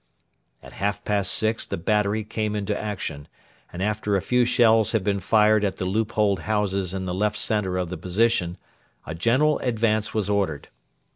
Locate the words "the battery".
1.63-2.23